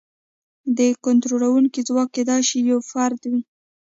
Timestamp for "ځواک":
1.87-2.09